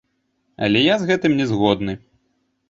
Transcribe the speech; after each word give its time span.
Але 0.67 0.81
я 0.83 0.95
з 1.01 1.09
гэтым 1.11 1.37
не 1.43 1.47
згодны. 1.53 1.93